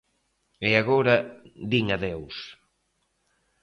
[0.67, 1.15] E agora
[1.69, 2.37] din adeus...